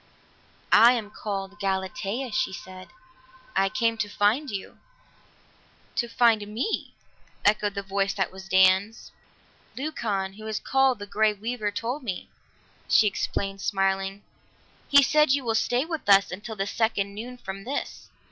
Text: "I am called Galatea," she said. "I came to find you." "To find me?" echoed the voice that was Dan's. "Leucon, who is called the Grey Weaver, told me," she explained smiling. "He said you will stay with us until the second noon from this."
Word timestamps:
"I 0.73 0.93
am 0.93 1.11
called 1.11 1.59
Galatea," 1.59 2.31
she 2.31 2.51
said. 2.51 2.87
"I 3.55 3.69
came 3.69 3.97
to 3.99 4.09
find 4.09 4.49
you." 4.49 4.79
"To 5.97 6.07
find 6.07 6.47
me?" 6.47 6.95
echoed 7.45 7.75
the 7.75 7.83
voice 7.83 8.11
that 8.15 8.31
was 8.31 8.49
Dan's. 8.49 9.11
"Leucon, 9.77 10.37
who 10.37 10.47
is 10.47 10.59
called 10.59 10.97
the 10.97 11.05
Grey 11.05 11.33
Weaver, 11.33 11.69
told 11.69 12.01
me," 12.01 12.29
she 12.89 13.05
explained 13.05 13.61
smiling. 13.61 14.23
"He 14.89 15.03
said 15.03 15.33
you 15.33 15.43
will 15.43 15.53
stay 15.53 15.85
with 15.85 16.09
us 16.09 16.31
until 16.31 16.55
the 16.55 16.65
second 16.65 17.13
noon 17.13 17.37
from 17.37 17.63
this." 17.63 18.09